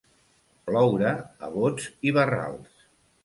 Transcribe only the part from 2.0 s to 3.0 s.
i barrals.